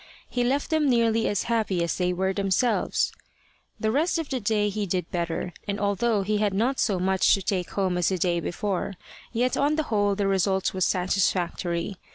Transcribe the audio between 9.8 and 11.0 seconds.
whole the result was